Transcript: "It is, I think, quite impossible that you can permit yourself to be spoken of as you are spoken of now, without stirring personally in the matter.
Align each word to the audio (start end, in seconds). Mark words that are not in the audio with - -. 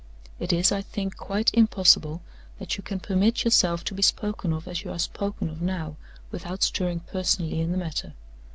"It 0.39 0.51
is, 0.51 0.71
I 0.71 0.81
think, 0.81 1.15
quite 1.15 1.53
impossible 1.53 2.23
that 2.57 2.75
you 2.75 2.81
can 2.81 2.99
permit 2.99 3.43
yourself 3.43 3.83
to 3.83 3.93
be 3.93 4.01
spoken 4.01 4.51
of 4.51 4.67
as 4.67 4.81
you 4.83 4.89
are 4.91 4.97
spoken 4.97 5.47
of 5.47 5.61
now, 5.61 5.95
without 6.31 6.63
stirring 6.63 7.01
personally 7.01 7.61
in 7.61 7.71
the 7.71 7.77
matter. 7.77 8.13